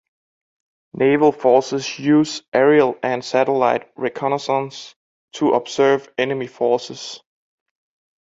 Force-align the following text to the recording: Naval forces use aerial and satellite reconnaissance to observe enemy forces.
Naval 0.95 1.31
forces 1.31 1.99
use 1.99 2.41
aerial 2.53 2.97
and 3.03 3.23
satellite 3.23 3.87
reconnaissance 3.95 4.95
to 5.33 5.51
observe 5.53 6.09
enemy 6.17 6.47
forces. 6.47 7.21